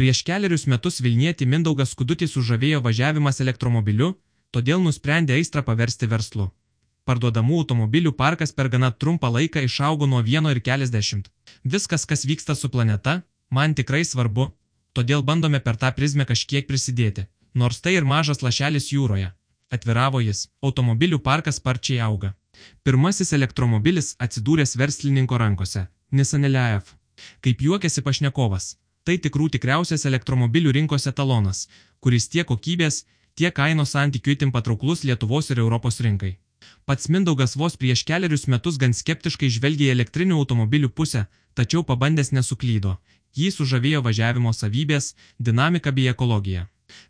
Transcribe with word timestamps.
Prieš 0.00 0.22
keliarius 0.24 0.62
metus 0.64 1.02
Vilnietį 1.04 1.44
Mindaugas 1.44 1.90
Skudutį 1.92 2.24
sužavėjo 2.32 2.78
važiavimas 2.80 3.42
elektromobiliu, 3.44 4.14
todėl 4.48 4.80
nusprendė 4.80 5.34
aistrą 5.36 5.60
paversti 5.66 6.08
verslu. 6.08 6.46
Parduodamų 7.04 7.58
automobilių 7.58 8.14
parkas 8.16 8.56
per 8.56 8.70
gana 8.72 8.88
trumpą 9.04 9.28
laiką 9.34 9.60
išaugo 9.66 10.08
nuo 10.08 10.22
vieno 10.24 10.54
ir 10.54 10.62
keliasdešimt. 10.64 11.28
Viskas, 11.74 12.08
kas 12.08 12.24
vyksta 12.24 12.56
su 12.56 12.72
planeta, 12.72 13.18
man 13.52 13.76
tikrai 13.76 14.00
svarbu, 14.08 14.48
todėl 14.96 15.20
bandome 15.20 15.60
per 15.60 15.76
tą 15.76 15.92
prizmę 15.92 16.24
kažkiek 16.32 16.64
prisidėti, 16.64 17.26
nors 17.52 17.84
tai 17.84 17.98
ir 17.98 18.08
mažas 18.08 18.40
lašelis 18.40 18.88
jūroje. 18.96 19.28
Atviravo 19.68 20.24
jis, 20.24 20.46
automobilių 20.64 21.20
parkas 21.28 21.60
sparčiai 21.60 22.00
auga. 22.08 22.32
Pirmasis 22.88 23.36
elektromobilis 23.36 24.14
atsidūręs 24.16 24.78
verslininko 24.80 25.36
rankose- 25.44 25.90
Nissan 26.16 26.48
Leaf. 26.48 26.96
Kaip 27.44 27.60
juokiasi 27.60 28.00
pašnekovas, 28.00 28.78
tai 29.04 29.16
tikrų 29.24 29.48
tikriausias 29.56 30.06
elektromobilių 30.10 30.74
rinkos 30.76 31.08
etalonas, 31.10 31.66
kuris 32.00 32.28
tiek 32.28 32.46
kokybės, 32.48 33.04
tiek 33.34 33.54
kainos 33.56 33.94
santykių 33.96 34.36
itin 34.36 34.54
patrauklus 34.54 35.04
Lietuvos 35.04 35.50
ir 35.50 35.62
Europos 35.64 36.00
rinkai. 36.04 36.36
Pats 36.84 37.08
Mindaugas 37.08 37.56
vos 37.56 37.76
prieš 37.80 38.02
keliarius 38.08 38.46
metus 38.52 38.76
gan 38.80 38.92
skeptiškai 38.96 39.48
žvelgė 39.56 39.88
į 39.88 39.94
elektrinių 39.94 40.36
automobilių 40.42 40.90
pusę, 40.92 41.24
tačiau 41.54 41.84
pabandęs 41.86 42.32
nesuklydo. 42.36 42.98
Jį 43.36 43.48
sužavėjo 43.54 44.02
važiavimo 44.04 44.52
savybės, 44.52 45.14
dinamika 45.38 45.92
bei 45.96 46.10
ekologija. 46.12 46.66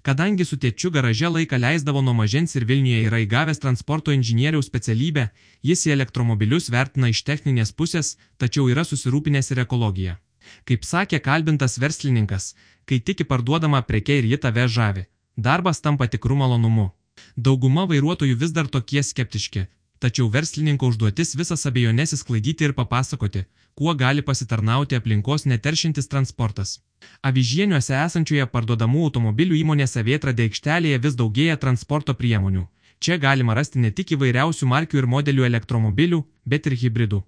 Kadangi 0.06 0.44
su 0.44 0.58
tėčiu 0.60 0.90
garaže 0.92 1.28
laiką 1.32 1.58
leisdavo 1.58 2.02
nuo 2.04 2.14
mažens 2.14 2.56
ir 2.56 2.66
Vilniuje 2.68 3.06
yra 3.08 3.22
įgavęs 3.24 3.62
transporto 3.62 4.12
inžinieriaus 4.12 4.68
specialybę, 4.68 5.30
jis 5.64 5.86
į 5.86 5.94
elektromobilius 5.96 6.68
vertina 6.74 7.08
iš 7.08 7.24
techninės 7.24 7.72
pusės, 7.72 8.16
tačiau 8.36 8.68
yra 8.68 8.84
susirūpinęs 8.84 9.54
ir 9.54 9.64
ekologija. 9.64 10.18
Kaip 10.68 10.84
sakė 10.84 11.20
kalbintas 11.24 11.78
verslininkas, 11.82 12.54
kai 12.84 13.00
tik 13.00 13.26
parduodama 13.28 13.82
preke 13.82 14.18
ir 14.20 14.28
ji 14.30 14.38
tave 14.44 14.66
žavi, 14.68 15.06
darbas 15.36 15.80
tampa 15.80 16.08
tikrų 16.10 16.40
malonumu. 16.42 16.90
Dauguma 17.36 17.86
vairuotojų 17.90 18.36
vis 18.42 18.52
dar 18.56 18.68
tokie 18.68 19.02
skeptiški, 19.04 19.66
tačiau 20.00 20.28
verslininko 20.32 20.88
užduotis 20.90 21.34
visas 21.36 21.66
abejonės 21.68 22.14
įsklaidyti 22.16 22.68
ir 22.68 22.74
papasakoti, 22.76 23.44
kuo 23.74 23.94
gali 23.94 24.22
pasitarnauti 24.22 24.98
aplinkos 24.98 25.46
neteršintis 25.52 26.08
transportas. 26.12 26.78
Avižieniuose 27.24 27.96
esančioje 28.00 28.46
parduodamų 28.54 29.06
automobilių 29.08 29.56
įmonėse 29.60 30.04
Vėtradė 30.04 30.48
aikštelėje 30.48 31.00
vis 31.06 31.16
daugėja 31.20 31.56
transporto 31.64 32.14
priemonių. 32.14 32.66
Čia 33.00 33.16
galima 33.16 33.54
rasti 33.56 33.80
ne 33.80 33.90
tik 33.96 34.12
įvairiausių 34.16 34.66
markių 34.68 35.00
ir 35.00 35.06
modelių 35.08 35.46
elektromobilių, 35.48 36.20
bet 36.44 36.66
ir 36.68 36.76
hybridų. 36.82 37.22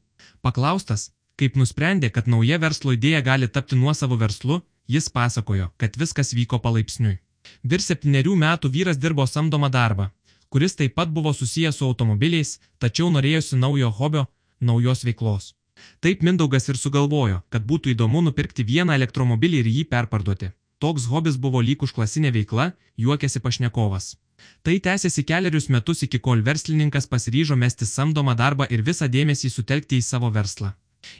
Paklaustas, 0.45 1.11
kaip 1.41 1.57
nusprendė, 1.61 2.11
kad 2.11 2.29
nauja 2.29 2.59
verslo 2.63 2.95
idėja 2.97 3.23
gali 3.25 3.49
tapti 3.49 3.77
nuosavo 3.77 4.19
verslu, 4.21 4.61
jis 4.89 5.09
pasakojo, 5.09 5.71
kad 5.77 5.97
viskas 5.97 6.35
vyko 6.37 6.59
palaipsniui. 6.63 7.19
Vir 7.63 7.83
septyniarių 7.83 8.37
metų 8.45 8.71
vyras 8.77 9.01
dirbo 9.03 9.27
samdomą 9.27 9.71
darbą, 9.73 10.11
kuris 10.53 10.77
taip 10.79 10.95
pat 10.99 11.11
buvo 11.11 11.33
susijęs 11.33 11.81
su 11.81 11.89
automobiliais, 11.89 12.59
tačiau 12.79 13.11
norėjosi 13.11 13.59
naujo 13.59 13.91
hobio, 13.99 14.27
naujos 14.61 15.05
veiklos. 15.09 15.53
Taip 16.01 16.23
Mindaugas 16.23 16.69
ir 16.69 16.79
sugalvojo, 16.79 17.41
kad 17.51 17.65
būtų 17.67 17.95
įdomu 17.95 18.23
nupirkti 18.23 18.65
vieną 18.65 18.95
elektromobilį 18.99 19.63
ir 19.63 19.71
jį 19.77 19.85
perparduoti. 19.95 20.53
Toks 20.83 21.07
hobis 21.11 21.39
buvo 21.39 21.63
lyg 21.63 21.83
užklasinė 21.87 22.33
veikla, 22.35 22.73
juokėsi 22.99 23.41
pašnekovas. 23.43 24.13
Tai 24.67 24.75
tęsėsi 24.87 25.23
keliarius 25.27 25.69
metus 25.71 26.03
iki 26.07 26.19
kol 26.19 26.43
verslininkas 26.49 27.07
pasiryžo 27.07 27.57
mesti 27.57 27.87
samdomą 27.87 28.35
darbą 28.39 28.67
ir 28.71 28.83
visą 28.89 29.09
dėmesį 29.17 29.51
sutelkti 29.51 30.01
į 30.03 30.07
savo 30.07 30.31
verslą. 30.35 30.73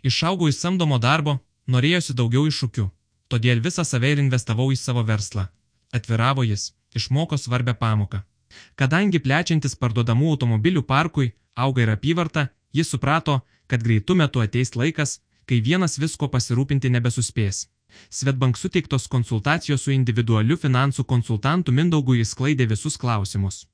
Išaugau 0.03 0.49
iš 0.49 0.61
samdomo 0.61 0.99
darbo, 0.99 1.41
norėjosi 1.67 2.15
daugiau 2.19 2.47
iššūkių, 2.51 2.87
todėl 3.29 3.65
visą 3.65 3.85
save 3.85 4.13
ir 4.13 4.23
investavau 4.23 4.71
į 4.73 4.79
savo 4.79 5.03
verslą 5.07 5.49
atviravo 5.93 6.43
jis, 6.43 6.73
išmoko 6.95 7.39
svarbę 7.39 7.75
pamoką. 7.75 8.23
Kadangi 8.77 9.21
plečiantis 9.27 9.77
parduodamų 9.83 10.33
automobilių 10.35 10.83
parkui 10.93 11.33
auga 11.55 11.85
ir 11.85 11.93
apyvarta, 11.93 12.49
jis 12.73 12.91
suprato, 12.93 13.41
kad 13.69 13.85
greitų 13.85 14.17
metų 14.23 14.43
ateis 14.45 14.75
laikas, 14.77 15.21
kai 15.49 15.61
vienas 15.61 15.99
visko 16.01 16.29
pasirūpinti 16.33 16.91
nebesuspės. 16.93 17.67
Svetbank 18.09 18.57
suteiktos 18.57 19.09
konsultacijos 19.15 19.85
su 19.85 19.93
individualiu 19.93 20.57
finansų 20.57 21.05
konsultantu 21.05 21.73
Mindaugu 21.73 22.17
įsklaidė 22.23 22.67
visus 22.71 22.97
klausimus. 22.97 23.67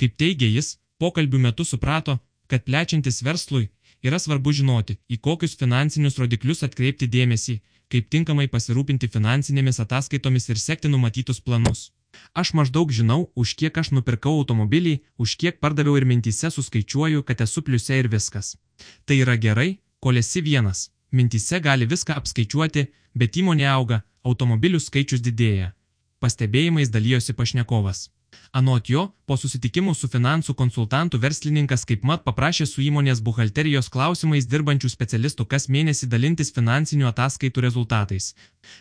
Kaip 0.00 0.16
teigia 0.16 0.48
jis, 0.48 0.78
pokalbių 0.98 1.42
metu 1.48 1.64
suprato, 1.64 2.18
kad 2.48 2.64
plečiantis 2.64 3.20
verslui 3.26 3.68
yra 4.08 4.18
svarbu 4.22 4.52
žinoti, 4.58 4.98
į 5.10 5.18
kokius 5.26 5.56
finansinius 5.60 6.18
rodiklius 6.20 6.64
atkreipti 6.66 7.08
dėmesį, 7.10 7.60
kaip 7.92 8.08
tinkamai 8.10 8.48
pasirūpinti 8.52 9.10
finansinėmis 9.12 9.80
ataskaitomis 9.84 10.48
ir 10.50 10.60
sekti 10.62 10.90
numatytus 10.92 11.40
planus. 11.40 11.90
Aš 12.34 12.52
maždaug 12.56 12.92
žinau, 12.92 13.30
už 13.36 13.54
kiek 13.60 13.78
aš 13.78 13.92
nupirkau 13.92 14.32
automobilį, 14.40 15.00
už 15.18 15.36
kiek 15.40 15.60
pardaviau 15.60 15.96
ir 16.00 16.06
mintise 16.08 16.50
suskaičiuoju, 16.50 17.22
kad 17.28 17.40
esu 17.44 17.62
pliuse 17.62 17.98
ir 18.00 18.08
viskas. 18.08 18.56
Tai 19.04 19.18
yra 19.22 19.36
gerai, 19.36 19.78
kol 20.00 20.16
esi 20.22 20.40
vienas. 20.40 20.90
Mintise 21.12 21.60
gali 21.60 21.86
viską 21.86 22.16
apskaičiuoti, 22.20 22.86
bet 23.14 23.36
įmonė 23.36 23.68
auga, 23.72 24.02
automobilių 24.24 24.80
skaičius 24.82 25.22
didėja. 25.24 25.72
Pastebėjimais 26.20 26.90
dalyjosi 26.90 27.36
pašnekovas. 27.36 28.08
Anot 28.56 28.88
jo, 28.88 29.02
po 29.26 29.36
susitikimų 29.36 29.92
su 29.94 30.08
finansų 30.08 30.54
konsultantų 30.58 31.20
verslininkas 31.22 31.84
kaip 31.88 32.04
mat 32.08 32.22
paprašė 32.24 32.66
su 32.70 32.84
įmonės 32.84 33.20
buhalterijos 33.26 33.90
klausimais 33.92 34.46
dirbančių 34.52 34.90
specialistų 34.92 35.46
kas 35.50 35.68
mėnesį 35.68 36.08
dalintis 36.12 36.52
finansinių 36.56 37.10
ataskaitų 37.10 37.64
rezultatais, 37.66 38.30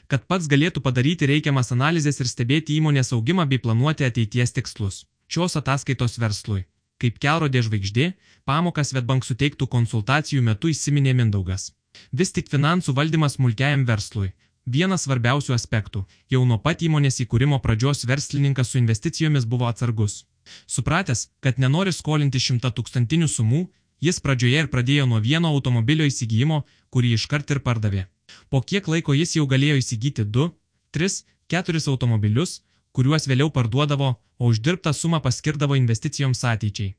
kad 0.08 0.28
pats 0.28 0.48
galėtų 0.52 0.84
padaryti 0.86 1.30
reikiamas 1.32 1.74
analizės 1.76 2.22
ir 2.22 2.32
stebėti 2.32 2.78
įmonės 2.80 3.12
augimą 3.18 3.48
bei 3.50 3.60
planuoti 3.60 4.08
ateities 4.08 4.56
tikslus. 4.56 5.04
Šios 5.28 5.58
ataskaitos 5.60 6.20
verslui. 6.22 6.66
Kaip 7.02 7.18
kelrodė 7.20 7.66
žvaigždė, 7.66 8.14
pamokas 8.48 8.94
Svetbank 8.94 9.26
suteiktų 9.28 9.68
konsultacijų 9.68 10.46
metu 10.46 10.72
įsiminė 10.72 11.16
Mindaugas. 11.18 11.74
Vis 12.12 12.32
tik 12.36 12.48
finansų 12.52 12.96
valdymas 12.96 13.36
smulkiajam 13.36 13.84
verslui 13.88 14.32
Vienas 14.66 15.04
svarbiausių 15.06 15.54
aspektų- 15.54 16.06
jau 16.34 16.46
nuo 16.46 16.58
pat 16.58 16.82
įmonės 16.82 17.20
įkūrimo 17.22 17.60
pradžios 17.62 18.06
verslininkas 18.10 18.70
su 18.70 18.78
investicijomis 18.80 19.46
buvo 19.46 19.68
atsargus. 19.70 20.26
Supratęs, 20.66 21.30
kad 21.40 21.60
nenori 21.60 21.94
skolinti 21.94 22.40
šimta 22.40 22.72
tūkstantinių 22.72 23.28
sumų, 23.30 23.68
jis 24.02 24.20
pradžioje 24.20 24.64
ir 24.64 24.68
pradėjo 24.68 25.06
nuo 25.06 25.20
vieno 25.22 25.52
automobilio 25.54 26.06
įsigijimo, 26.06 26.64
kurį 26.90 27.14
iškart 27.14 27.52
ir 27.52 27.60
pardavė. 27.60 28.08
Po 28.50 28.62
kiek 28.62 28.88
laiko 28.88 29.14
jis 29.14 29.36
jau 29.36 29.46
galėjo 29.46 29.78
įsigyti 29.78 30.26
2, 30.26 30.50
3, 30.92 31.24
4 31.48 31.88
automobilius, 31.88 32.62
kuriuos 32.92 33.28
vėliau 33.28 33.52
parduodavo, 33.52 34.16
o 34.40 34.50
uždirbtą 34.50 34.94
sumą 34.94 35.22
paskirdavo 35.22 35.76
investicijoms 35.76 36.44
ateičiai. 36.44 36.96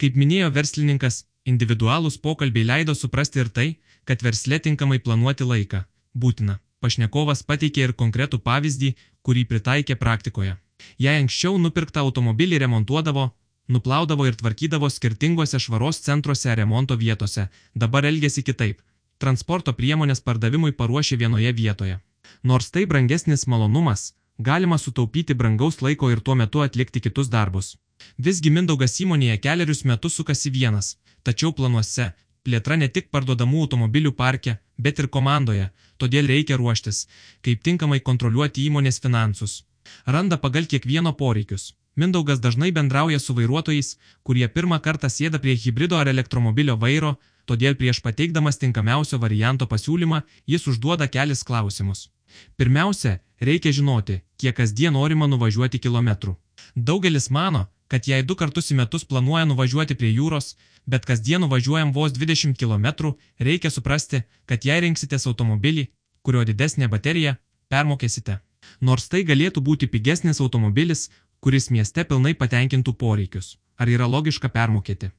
Kaip 0.00 0.16
minėjo 0.16 0.48
verslininkas, 0.56 1.26
individualūs 1.44 2.16
pokalbiai 2.18 2.64
leido 2.64 2.94
suprasti 2.94 3.44
ir 3.44 3.48
tai, 3.48 3.68
kad 4.04 4.22
versle 4.22 4.58
tinkamai 4.58 4.98
planuoti 4.98 5.44
laiką 5.44 5.84
būtina. 6.16 6.58
Pašnekovas 6.80 7.42
pateikė 7.48 7.82
ir 7.86 7.92
konkretų 8.02 8.40
pavyzdį, 8.44 8.94
kurį 9.26 9.44
pritaikė 9.50 9.96
praktikoje. 10.00 10.56
Jei 11.04 11.20
anksčiau 11.20 11.58
nupirktą 11.60 12.00
automobilį 12.06 12.60
remontuodavo, 12.62 13.24
nuplaudavo 13.68 14.26
ir 14.28 14.38
tvarkydavo 14.40 14.88
skirtingose 14.90 15.60
švaros 15.60 16.00
centruose 16.06 16.54
remonto 16.60 16.96
vietose, 17.02 17.48
dabar 17.74 18.08
elgesi 18.10 18.44
kitaip. 18.46 18.80
Transporto 19.20 19.74
priemonės 19.76 20.24
pardavimui 20.24 20.72
paruošė 20.80 21.20
vienoje 21.22 21.52
vietoje. 21.60 21.98
Nors 22.42 22.70
tai 22.72 22.86
brangesnis 22.88 23.46
malonumas, 23.46 24.14
galima 24.38 24.78
sutaupyti 24.78 25.36
brangaus 25.36 25.82
laiko 25.84 26.10
ir 26.10 26.24
tuo 26.24 26.34
metu 26.42 26.64
atlikti 26.64 27.04
kitus 27.04 27.28
darbus. 27.28 27.76
Visgi 28.16 28.50
Mindaugas 28.56 28.96
įmonėje 29.04 29.36
keliarius 29.44 29.84
metus 29.84 30.16
sukasi 30.16 30.50
vienas, 30.56 30.94
tačiau 31.22 31.52
planuose 31.52 32.12
plėtra 32.46 32.76
ne 32.80 32.88
tik 32.88 33.10
parduodamų 33.14 33.64
automobilių 33.66 34.12
parke, 34.20 34.58
bet 34.78 34.98
ir 35.02 35.08
komandoje, 35.16 35.70
todėl 35.98 36.30
reikia 36.32 36.56
ruoštis, 36.60 37.06
kaip 37.44 37.62
tinkamai 37.66 38.00
kontroliuoti 38.00 38.66
įmonės 38.68 39.00
finansus. 39.04 39.64
Randa 40.06 40.38
pagal 40.38 40.66
kiekvieno 40.70 41.12
poreikius. 41.20 41.74
Mindaugas 41.96 42.38
dažnai 42.40 42.70
bendrauja 42.72 43.18
su 43.18 43.34
vairuotojais, 43.34 43.96
kurie 44.22 44.46
pirmą 44.48 44.78
kartą 44.80 45.10
sėda 45.10 45.40
prie 45.42 45.56
hybrido 45.64 45.98
ar 45.98 46.08
elektromobilio 46.08 46.76
vairo, 46.84 47.16
todėl 47.50 47.74
prieš 47.80 48.00
pateikdamas 48.04 48.60
tinkamiausio 48.62 49.18
varianto 49.18 49.66
pasiūlymą 49.66 50.22
jis 50.46 50.68
užduoda 50.70 51.08
kelis 51.16 51.42
klausimus. 51.44 52.08
Pirmiausia, 52.56 53.18
reikia 53.40 53.72
žinoti, 53.74 54.20
kiek 54.38 54.56
kasdien 54.56 54.94
norima 54.94 55.26
nuvažiuoti 55.26 55.82
kilometrų. 55.82 56.36
Daugelis 56.76 57.28
mano, 57.30 57.66
kad 57.90 58.06
jei 58.08 58.22
du 58.22 58.36
kartus 58.38 58.70
į 58.72 58.76
metus 58.80 59.04
planuoja 59.10 59.46
nuvažiuoti 59.50 59.96
prie 59.98 60.10
jūros, 60.14 60.54
bet 60.86 61.06
kasdien 61.08 61.42
nuvažiuojam 61.44 61.92
vos 61.96 62.14
20 62.18 62.54
km, 62.60 63.14
reikia 63.48 63.70
suprasti, 63.70 64.22
kad 64.46 64.64
jei 64.64 64.80
rinksitės 64.84 65.26
automobilį, 65.30 65.88
kurio 66.22 66.44
didesnė 66.46 66.88
baterija, 66.92 67.36
permokėsite. 67.72 68.38
Nors 68.80 69.08
tai 69.08 69.24
galėtų 69.30 69.64
būti 69.68 69.90
pigesnis 69.90 70.40
automobilis, 70.44 71.08
kuris 71.40 71.70
mieste 71.74 72.04
pilnai 72.04 72.34
patenkintų 72.34 72.94
poreikius. 73.02 73.56
Ar 73.80 73.88
yra 73.88 74.06
logiška 74.06 74.52
permokėti? 74.54 75.10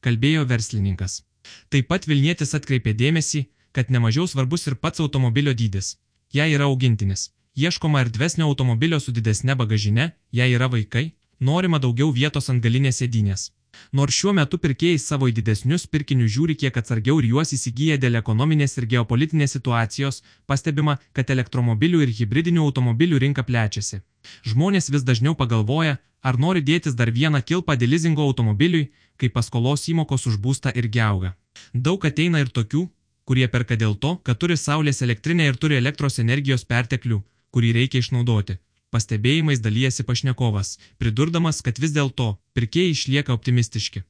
Kalbėjo 0.00 0.46
verslininkas. 0.48 1.22
Taip 1.70 1.88
pat 1.92 2.06
Vilnietis 2.06 2.54
atkreipė 2.58 2.94
dėmesį, 2.94 3.46
kad 3.72 3.90
nemažiau 3.90 4.26
svarbus 4.30 4.66
ir 4.66 4.78
pats 4.80 5.02
automobilio 5.04 5.54
dydis. 5.54 5.96
Jei 6.32 6.54
yra 6.54 6.70
augintinis, 6.70 7.30
Ieškoma 7.56 8.00
erdvesnio 8.00 8.46
automobilio 8.46 9.00
su 9.00 9.12
didesne 9.16 9.54
bagažine, 9.56 10.10
jei 10.30 10.52
yra 10.52 10.66
vaikai, 10.68 11.14
norima 11.40 11.78
daugiau 11.78 12.10
vietos 12.12 12.50
ant 12.50 12.62
galinės 12.62 13.02
sėdynės. 13.02 13.50
Nors 13.92 14.16
šiuo 14.16 14.32
metu 14.36 14.58
pirkėjai 14.58 14.98
savo 15.02 15.28
į 15.30 15.34
didesnius 15.36 15.86
pirkinius 15.92 16.32
žiūri 16.36 16.56
kiek 16.62 16.76
atsargiau 16.80 17.18
ir 17.20 17.28
juos 17.32 17.52
įsigyja 17.56 17.98
dėl 18.00 18.18
ekonominės 18.20 18.76
ir 18.78 18.86
geopolitinės 18.92 19.56
situacijos, 19.56 20.22
pastebima, 20.46 20.96
kad 21.12 21.30
elektromobilių 21.34 22.02
ir 22.06 22.14
hybridinių 22.20 22.64
automobilių 22.64 23.20
rinka 23.26 23.44
plečiasi. 23.44 24.00
Žmonės 24.48 24.90
vis 24.94 25.04
dažniau 25.06 25.36
pagalvoja, 25.38 25.98
ar 26.22 26.38
nori 26.40 26.62
dėtis 26.64 26.96
dar 26.98 27.12
vieną 27.12 27.42
kilpą 27.44 27.76
dėl 27.76 27.94
lizingo 27.94 28.24
automobiliui, 28.26 28.90
kai 29.16 29.32
paskolos 29.32 29.86
įmokos 29.92 30.26
už 30.30 30.40
būstą 30.42 30.72
irgi 30.74 31.02
auga. 31.04 31.34
Daug 31.72 32.04
ateina 32.04 32.42
ir 32.42 32.52
tokių, 32.52 32.86
kurie 33.26 33.48
perka 33.48 33.76
dėl 33.76 33.96
to, 34.02 34.16
kad 34.26 34.38
turi 34.38 34.56
saulės 34.56 35.02
elektrinę 35.02 35.46
ir 35.50 35.56
turi 35.62 35.78
elektros 35.80 36.18
energijos 36.22 36.64
perteklių, 36.64 37.22
kurį 37.54 37.72
reikia 37.80 38.02
išnaudoti. 38.02 38.58
Pastebėjimais 38.94 39.60
dalyjasi 39.60 40.04
pašnekovas, 40.06 40.76
pridurdamas, 40.98 41.58
kad 41.62 41.78
vis 41.82 41.90
dėlto 41.94 42.36
pirkėjai 42.54 42.92
išlieka 42.94 43.34
optimistiški. 43.34 44.04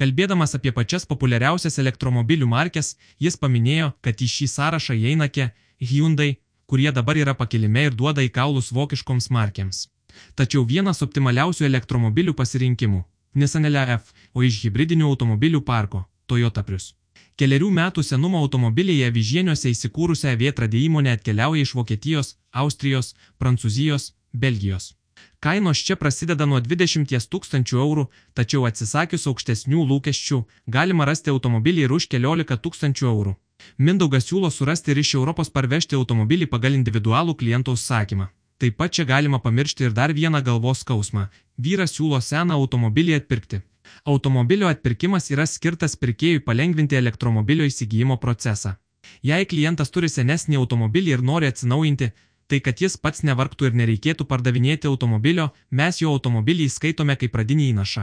Kalbėdamas 0.00 0.56
apie 0.56 0.72
pačias 0.72 1.04
populiariausias 1.08 1.78
elektromobilių 1.82 2.48
markės, 2.48 2.96
jis 3.20 3.36
paminėjo, 3.36 3.92
kad 4.00 4.24
į 4.24 4.28
šį 4.34 4.48
sąrašą 4.54 4.96
įeina 4.96 5.28
Kia, 5.28 5.50
Hyundai, 5.80 6.38
kurie 6.66 6.92
dabar 6.92 7.20
yra 7.20 7.34
pakilime 7.36 7.84
ir 7.88 7.94
duoda 7.94 8.24
į 8.24 8.32
kaulus 8.32 8.72
vokiškoms 8.72 9.28
markėms. 9.36 9.86
Tačiau 10.34 10.64
vienas 10.64 11.02
optimaliausių 11.04 11.68
elektromobilių 11.68 12.34
pasirinkimų- 12.40 13.04
Nissan 13.40 13.68
LF, 13.68 14.12
o 14.34 14.42
iš 14.42 14.64
hybridinių 14.64 15.06
automobilių 15.12 15.60
parko- 15.60 16.04
Toyota 16.28 16.62
Prius. 16.62 16.94
Keliarių 17.36 17.70
metų 17.72 18.02
senumo 18.04 18.38
automobiliai 18.44 19.06
avižieniuose 19.08 19.70
įsikūrusią 19.72 20.36
vietradę 20.36 20.78
įmonę 20.78 21.12
atkeliauja 21.16 21.62
iš 21.62 21.74
Vokietijos, 21.74 22.36
Austrijos, 22.52 23.14
Prancūzijos, 23.40 24.12
Belgijos. 24.32 24.94
Kainos 25.40 25.78
čia 25.78 25.96
prasideda 25.96 26.46
nuo 26.46 26.60
20 26.60 27.28
tūkstančių 27.32 27.78
eurų, 27.84 28.04
tačiau 28.34 28.66
atsisakius 28.68 29.26
aukštesnių 29.30 29.86
lūkesčių, 29.90 30.38
galima 30.66 31.06
rasti 31.08 31.32
automobilį 31.34 31.86
ir 31.86 31.94
už 31.98 32.08
14 32.14 32.58
tūkstančių 32.66 33.08
eurų. 33.14 33.34
Mindaugas 33.78 34.26
siūlo 34.28 34.50
surasti 34.50 34.92
ir 34.92 35.02
iš 35.02 35.14
Europos 35.18 35.50
parvežti 35.50 35.98
automobilį 35.98 36.46
pagal 36.54 36.78
individualų 36.78 37.34
kliento 37.42 37.74
užsakymą. 37.76 38.28
Taip 38.62 38.76
pat 38.78 38.94
čia 38.94 39.04
galima 39.04 39.38
pamiršti 39.42 39.88
ir 39.88 39.92
dar 39.92 40.12
vieną 40.14 40.42
galvos 40.46 40.82
skausmą. 40.84 41.26
Vyras 41.58 41.94
siūlo 41.96 42.20
seną 42.22 42.58
automobilį 42.62 43.16
atpirkti. 43.18 43.62
Automobilio 44.06 44.68
atpirkimas 44.70 45.30
yra 45.34 45.46
skirtas 45.46 45.96
pirkėjui 45.98 46.44
palengvinti 46.46 46.98
elektromobilio 46.98 47.66
įsigijimo 47.66 48.18
procesą. 48.22 48.76
Jei 49.22 49.46
klientas 49.50 49.90
turi 49.90 50.08
senesnį 50.08 50.60
automobilį 50.60 51.16
ir 51.16 51.24
nori 51.26 51.50
atsinaujinti, 51.50 52.12
tai 52.52 52.60
kad 52.60 52.80
jis 52.84 52.98
pats 53.00 53.22
nevargtų 53.24 53.70
ir 53.70 53.76
nereikėtų 53.80 54.26
pardavinėti 54.28 54.88
automobilio, 54.90 55.46
mes 55.70 56.02
jo 56.02 56.10
automobilį 56.12 56.66
įskaitome 56.68 57.14
kaip 57.16 57.32
pradinį 57.32 57.70
įnašą. 57.72 58.02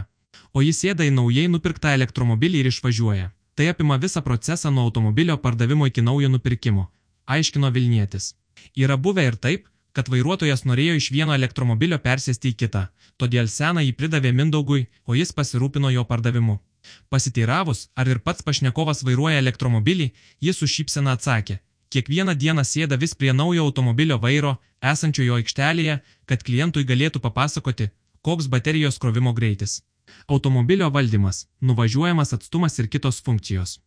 O 0.57 0.63
jis 0.65 0.79
sėda 0.81 1.05
į 1.05 1.11
naujai 1.13 1.45
nupirktą 1.53 1.91
elektromobilį 1.93 2.63
ir 2.63 2.69
išvažiuoja. 2.71 3.27
Tai 3.53 3.67
apima 3.69 3.99
visą 4.01 4.23
procesą 4.25 4.71
nuo 4.73 4.87
automobilio 4.89 5.35
pardavimo 5.37 5.85
iki 5.85 6.01
naujo 6.01 6.31
nupirkimo, 6.33 6.87
aiškino 7.29 7.69
Vilnietis. 7.75 8.31
Yra 8.73 8.97
buvę 8.97 9.27
ir 9.29 9.37
taip, 9.37 9.69
kad 9.93 10.09
vairuotojas 10.09 10.65
norėjo 10.65 10.97
iš 10.97 11.11
vieno 11.13 11.37
elektromobilio 11.37 12.01
persėsti 12.01 12.49
į 12.49 12.57
kitą, 12.63 12.83
todėl 13.21 13.53
seną 13.53 13.85
jį 13.85 13.93
pridavė 14.01 14.33
Mindaugui, 14.33 14.87
o 15.05 15.13
jis 15.13 15.35
pasirūpino 15.37 15.93
jo 15.93 16.07
pardavimu. 16.09 16.57
Pasiteiravus, 17.13 17.89
ar 17.93 18.09
ir 18.09 18.25
pats 18.25 18.41
pašnekovas 18.41 19.05
vairuoja 19.05 19.43
elektromobilį, 19.45 20.09
jis 20.41 20.57
su 20.57 20.69
šypsena 20.73 21.17
atsakė, 21.19 21.59
Kiekvieną 21.89 22.35
dieną 22.37 22.63
sėda 22.69 22.97
vis 23.01 23.15
prie 23.17 23.33
naujo 23.33 23.63
automobilio 23.65 24.17
vairo, 24.25 24.57
esančio 24.93 25.23
jo 25.25 25.37
aikštelėje, 25.41 25.95
kad 26.29 26.43
klientui 26.45 26.85
galėtų 26.91 27.21
papasakoti, 27.23 27.89
koks 28.21 28.49
baterijos 28.53 28.99
krovimo 29.01 29.33
greitis. 29.33 29.79
Automobilio 30.27 30.89
valdymas, 30.93 31.47
nuvažiuojamas 31.61 32.33
atstumas 32.37 32.77
ir 32.79 32.89
kitos 32.93 33.21
funkcijos. 33.25 33.79